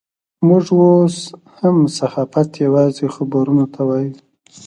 [0.47, 1.17] موږ اوس
[1.57, 4.15] هم صحافت یوازې خبرونو ته وایو.